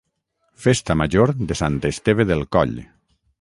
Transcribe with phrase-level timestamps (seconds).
[0.63, 2.75] Festa Major de Sant Esteve del Coll